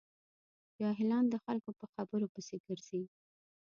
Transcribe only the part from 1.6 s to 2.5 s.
په خبرو